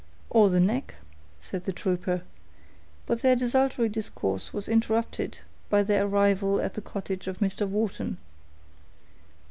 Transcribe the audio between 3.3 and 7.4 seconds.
desultory discourse was interrupted by their arrival at the cottage of